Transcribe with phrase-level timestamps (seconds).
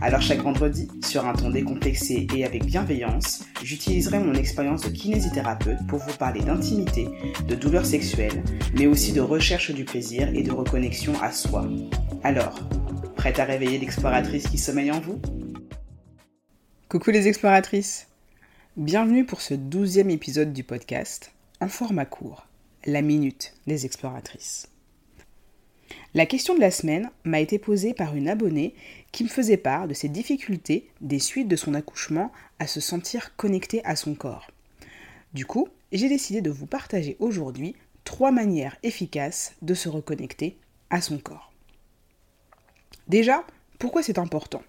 [0.00, 5.86] Alors chaque vendredi, sur un ton décomplexé et avec bienveillance, j'utiliserai mon expérience de kinésithérapeute
[5.88, 7.08] pour vous parler d'intimité,
[7.48, 8.44] de douleurs sexuelles,
[8.74, 11.68] mais aussi de recherche du plaisir et de reconnexion à soi.
[12.22, 12.60] Alors,
[13.16, 15.20] prête à réveiller l'exploratrice qui sommeille en vous?
[16.88, 18.06] Coucou les exploratrices
[18.76, 22.46] Bienvenue pour ce douzième épisode du podcast, en format court,
[22.86, 24.68] la minute des exploratrices.
[26.14, 28.74] La question de la semaine m'a été posée par une abonnée
[29.12, 33.36] qui me faisait part de ses difficultés des suites de son accouchement à se sentir
[33.36, 34.50] connectée à son corps.
[35.32, 37.74] Du coup, j'ai décidé de vous partager aujourd'hui
[38.04, 40.58] trois manières efficaces de se reconnecter
[40.90, 41.52] à son corps.
[43.06, 43.44] Déjà,
[43.78, 44.62] pourquoi c'est important?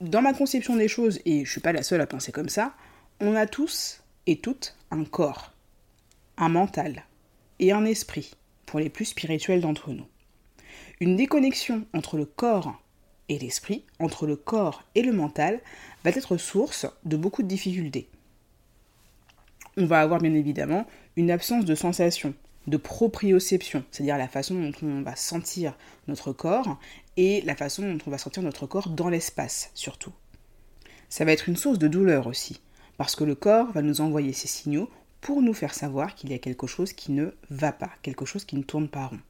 [0.00, 2.48] Dans ma conception des choses, et je ne suis pas la seule à penser comme
[2.48, 2.74] ça,
[3.20, 5.52] on a tous et toutes un corps,
[6.36, 7.04] un mental
[7.60, 8.34] et un esprit
[8.78, 10.06] les plus spirituels d'entre nous.
[11.00, 12.80] Une déconnexion entre le corps
[13.28, 15.60] et l'esprit, entre le corps et le mental,
[16.04, 18.08] va être source de beaucoup de difficultés.
[19.76, 22.34] On va avoir bien évidemment une absence de sensation,
[22.66, 25.76] de proprioception, c'est-à-dire la façon dont on va sentir
[26.08, 26.78] notre corps
[27.16, 30.12] et la façon dont on va sentir notre corps dans l'espace surtout.
[31.08, 32.60] Ça va être une source de douleur aussi,
[32.96, 34.88] parce que le corps va nous envoyer ces signaux
[35.22, 38.44] pour nous faire savoir qu'il y a quelque chose qui ne va pas, quelque chose
[38.44, 39.20] qui ne tourne pas rond.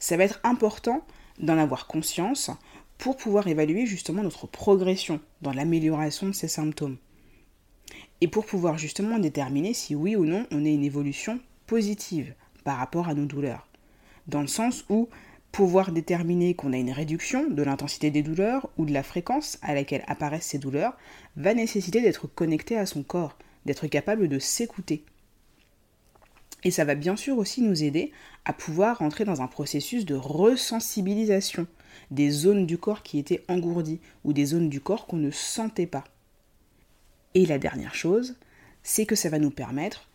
[0.00, 1.04] Ça va être important
[1.38, 2.50] d'en avoir conscience
[2.96, 6.96] pour pouvoir évaluer justement notre progression dans l'amélioration de ces symptômes.
[8.20, 12.78] Et pour pouvoir justement déterminer si oui ou non on est une évolution positive par
[12.78, 13.66] rapport à nos douleurs.
[14.28, 15.08] Dans le sens où
[15.50, 19.74] pouvoir déterminer qu'on a une réduction de l'intensité des douleurs ou de la fréquence à
[19.74, 20.96] laquelle apparaissent ces douleurs
[21.36, 23.36] va nécessiter d'être connecté à son corps,
[23.66, 25.04] d'être capable de s'écouter.
[26.64, 28.10] Et ça va bien sûr aussi nous aider
[28.44, 31.66] à pouvoir entrer dans un processus de resensibilisation
[32.10, 35.86] des zones du corps qui étaient engourdies ou des zones du corps qu'on ne sentait
[35.86, 36.04] pas.
[37.34, 38.36] Et la dernière chose,
[38.82, 40.08] c'est que ça va nous permettre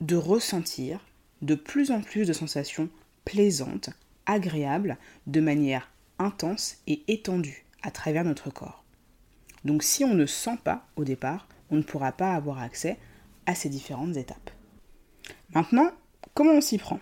[0.00, 1.00] de ressentir
[1.42, 2.88] de plus en plus de sensations
[3.24, 3.90] plaisantes,
[4.26, 8.84] agréables, de manière intense et étendue à travers notre corps.
[9.64, 12.96] Donc si on ne sent pas au départ, on ne pourra pas avoir accès
[13.46, 14.50] à ces différentes étapes.
[15.54, 15.90] Maintenant,
[16.34, 17.00] comment on s'y prend?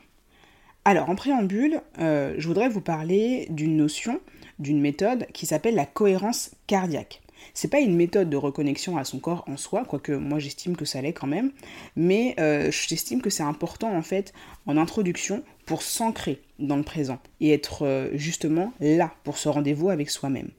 [0.84, 4.20] Alors, en préambule, euh, je voudrais vous parler d'une notion,
[4.58, 7.22] d'une méthode qui s'appelle la cohérence cardiaque.
[7.52, 10.84] C'est pas une méthode de reconnexion à son corps en soi, quoique moi j'estime que
[10.84, 11.52] ça l'est quand même,
[11.96, 14.32] mais euh, j'estime que c'est important en fait
[14.66, 19.90] en introduction pour s'ancrer dans le présent et être euh, justement là pour ce rendez-vous
[19.90, 20.50] avec soi-même.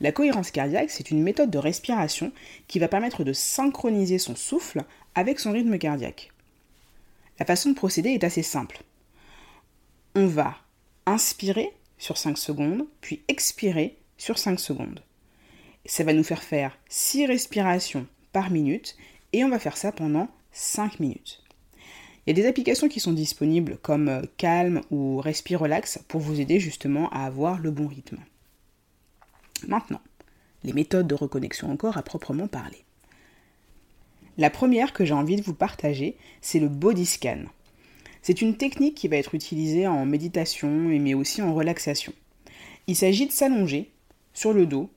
[0.00, 2.32] La cohérence cardiaque, c'est une méthode de respiration
[2.66, 4.82] qui va permettre de synchroniser son souffle
[5.14, 6.30] avec son rythme cardiaque.
[7.38, 8.82] La façon de procéder est assez simple.
[10.14, 10.56] On va
[11.06, 15.02] inspirer sur 5 secondes, puis expirer sur 5 secondes.
[15.86, 18.96] Ça va nous faire faire 6 respirations par minute
[19.32, 21.42] et on va faire ça pendant 5 minutes.
[22.26, 26.20] Il y a des applications qui sont disponibles comme euh, Calm ou Respire Relax pour
[26.20, 28.18] vous aider justement à avoir le bon rythme.
[29.68, 30.00] Maintenant,
[30.64, 32.84] les méthodes de reconnexion encore à proprement parler.
[34.38, 37.44] La première que j'ai envie de vous partager, c'est le body scan.
[38.22, 42.12] C'est une technique qui va être utilisée en méditation mais aussi en relaxation.
[42.86, 43.90] Il s'agit de s'allonger
[44.32, 44.90] sur le dos,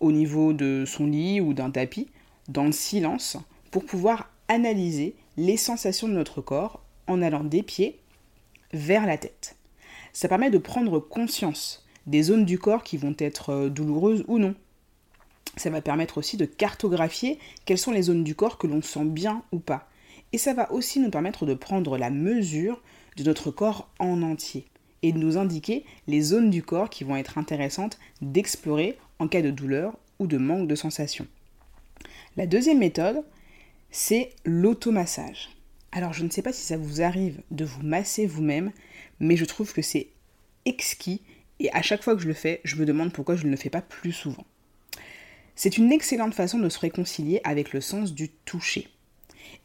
[0.00, 2.08] au niveau de son lit ou d'un tapis,
[2.48, 3.36] dans le silence,
[3.70, 8.00] pour pouvoir analyser les sensations de notre corps en allant des pieds
[8.72, 9.56] vers la tête.
[10.12, 14.38] Ça permet de prendre conscience des zones du corps qui vont être euh, douloureuses ou
[14.38, 14.54] non.
[15.56, 19.04] Ça va permettre aussi de cartographier quelles sont les zones du corps que l'on sent
[19.04, 19.88] bien ou pas.
[20.32, 22.80] Et ça va aussi nous permettre de prendre la mesure
[23.16, 24.66] de notre corps en entier
[25.02, 29.42] et de nous indiquer les zones du corps qui vont être intéressantes d'explorer en cas
[29.42, 31.26] de douleur ou de manque de sensation.
[32.36, 33.24] La deuxième méthode,
[33.90, 35.50] c'est l'automassage.
[35.92, 38.70] Alors je ne sais pas si ça vous arrive de vous masser vous-même,
[39.18, 40.08] mais je trouve que c'est
[40.64, 41.22] exquis
[41.60, 43.56] et à chaque fois que je le fais, je me demande pourquoi je ne le
[43.56, 44.44] fais pas plus souvent.
[45.54, 48.88] C'est une excellente façon de se réconcilier avec le sens du toucher.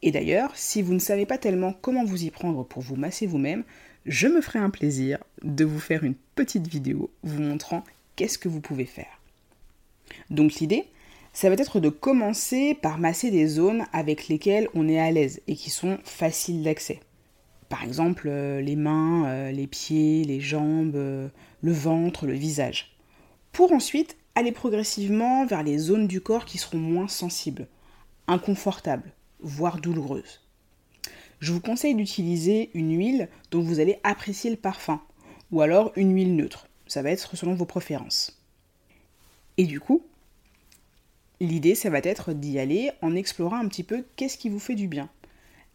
[0.01, 3.25] Et d'ailleurs, si vous ne savez pas tellement comment vous y prendre pour vous masser
[3.25, 3.63] vous-même,
[4.05, 7.83] je me ferai un plaisir de vous faire une petite vidéo vous montrant
[8.15, 9.21] qu'est-ce que vous pouvez faire.
[10.29, 10.83] Donc l'idée,
[11.33, 15.41] ça va être de commencer par masser des zones avec lesquelles on est à l'aise
[15.47, 16.99] et qui sont faciles d'accès.
[17.69, 21.29] Par exemple, euh, les mains, euh, les pieds, les jambes, euh,
[21.61, 22.95] le ventre, le visage.
[23.51, 27.67] Pour ensuite aller progressivement vers les zones du corps qui seront moins sensibles,
[28.27, 30.41] inconfortables, voire douloureuses.
[31.39, 35.01] Je vous conseille d'utiliser une huile dont vous allez apprécier le parfum,
[35.51, 36.67] ou alors une huile neutre.
[36.87, 38.39] Ça va être selon vos préférences.
[39.57, 40.03] Et du coup,
[41.39, 44.75] l'idée, ça va être d'y aller en explorant un petit peu qu'est-ce qui vous fait
[44.75, 45.09] du bien.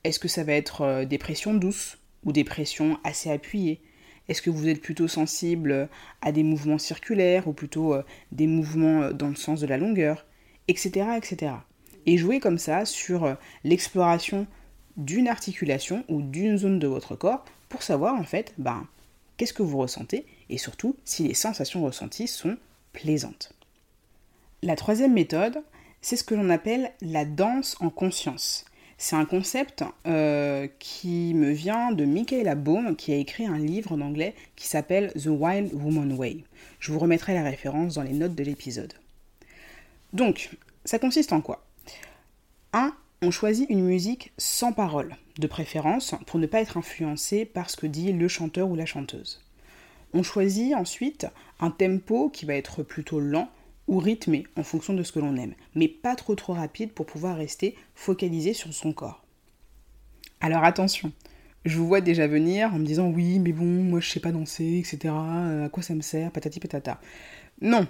[0.05, 3.81] Est-ce que ça va être euh, des pressions douces ou des pressions assez appuyées?
[4.29, 5.89] Est-ce que vous êtes plutôt sensible
[6.23, 8.03] à des mouvements circulaires ou plutôt euh,
[8.33, 10.25] des mouvements euh, dans le sens de la longueur
[10.69, 11.07] Etc.
[11.17, 11.53] etc.
[12.07, 14.47] Et jouer comme ça sur l'exploration
[14.97, 18.87] d'une articulation ou d'une zone de votre corps pour savoir en fait ben,
[19.37, 22.57] qu'est-ce que vous ressentez et surtout si les sensations ressenties sont
[22.93, 23.53] plaisantes.
[24.63, 25.63] La troisième méthode,
[26.03, 28.65] c'est ce que l'on appelle la danse en conscience.
[29.03, 33.93] C'est un concept euh, qui me vient de Michaela Baum, qui a écrit un livre
[33.93, 36.45] en anglais qui s'appelle The Wild Woman Way.
[36.81, 38.93] Je vous remettrai la référence dans les notes de l'épisode.
[40.13, 40.51] Donc,
[40.85, 41.65] ça consiste en quoi?
[42.75, 42.93] 1.
[43.23, 47.79] On choisit une musique sans parole, de préférence pour ne pas être influencé par ce
[47.79, 49.41] que dit le chanteur ou la chanteuse.
[50.13, 51.27] On choisit ensuite
[51.59, 53.49] un tempo qui va être plutôt lent
[53.91, 57.05] ou rythmé en fonction de ce que l'on aime, mais pas trop trop rapide pour
[57.05, 59.23] pouvoir rester focalisé sur son corps.
[60.41, 61.13] Alors attention,
[61.65, 64.33] je vous vois déjà venir en me disant oui, mais bon, moi je sais pas
[64.33, 65.13] danser, etc.
[65.13, 67.01] Euh, à quoi ça me sert, patati patata.
[67.61, 67.87] Non,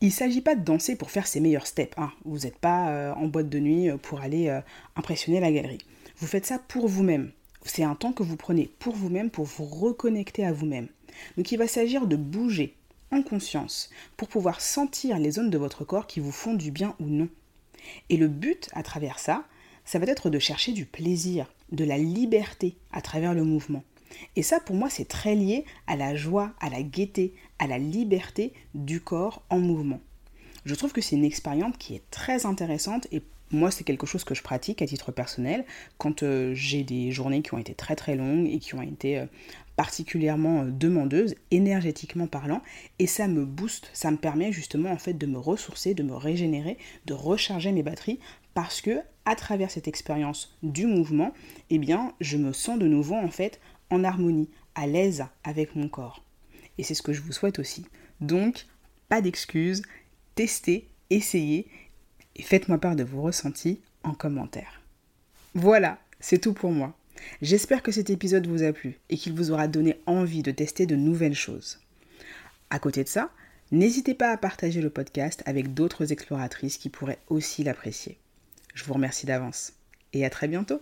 [0.00, 1.96] il s'agit pas de danser pour faire ses meilleurs steps.
[1.96, 2.10] Hein.
[2.24, 4.60] Vous n'êtes pas euh, en boîte de nuit euh, pour aller
[4.96, 5.78] impressionner la galerie.
[6.18, 7.30] Vous faites ça pour vous-même.
[7.64, 10.88] C'est un temps que vous prenez pour vous-même, pour vous reconnecter à vous-même.
[11.36, 12.74] Donc il va s'agir de bouger,
[13.10, 16.94] en conscience pour pouvoir sentir les zones de votre corps qui vous font du bien
[17.00, 17.28] ou non.
[18.08, 19.44] Et le but à travers ça,
[19.84, 23.84] ça va être de chercher du plaisir, de la liberté à travers le mouvement.
[24.36, 27.78] Et ça, pour moi, c'est très lié à la joie, à la gaieté, à la
[27.78, 30.00] liberté du corps en mouvement.
[30.64, 33.22] Je trouve que c'est une expérience qui est très intéressante et
[33.54, 35.64] moi, c'est quelque chose que je pratique à titre personnel
[35.98, 39.18] quand euh, j'ai des journées qui ont été très très longues et qui ont été
[39.18, 39.26] euh,
[39.76, 42.62] particulièrement euh, demandeuses, énergétiquement parlant,
[42.98, 46.14] et ça me booste, ça me permet justement en fait de me ressourcer, de me
[46.14, 48.18] régénérer, de recharger mes batteries,
[48.54, 51.32] parce que à travers cette expérience du mouvement,
[51.70, 53.60] eh bien, je me sens de nouveau en fait
[53.90, 56.24] en harmonie, à l'aise avec mon corps.
[56.78, 57.86] Et c'est ce que je vous souhaite aussi.
[58.20, 58.66] Donc,
[59.08, 59.82] pas d'excuses,
[60.34, 61.68] testez, essayez
[62.36, 64.80] et faites-moi part de vos ressentis en commentaire.
[65.54, 66.96] Voilà, c'est tout pour moi.
[67.42, 70.86] J'espère que cet épisode vous a plu et qu'il vous aura donné envie de tester
[70.86, 71.80] de nouvelles choses.
[72.70, 73.30] À côté de ça,
[73.70, 78.18] n'hésitez pas à partager le podcast avec d'autres exploratrices qui pourraient aussi l'apprécier.
[78.74, 79.72] Je vous remercie d'avance
[80.12, 80.80] et à très bientôt.